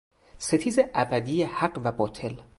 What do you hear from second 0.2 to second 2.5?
ستیز ابدی حق و باطل